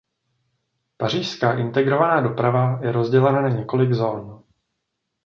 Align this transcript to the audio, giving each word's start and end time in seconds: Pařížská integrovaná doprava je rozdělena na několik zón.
Pařížská 0.97 1.57
integrovaná 1.59 2.21
doprava 2.21 2.79
je 2.83 2.91
rozdělena 2.91 3.41
na 3.41 3.49
několik 3.49 3.93
zón. 3.93 4.43